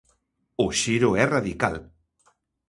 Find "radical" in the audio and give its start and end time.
1.35-1.75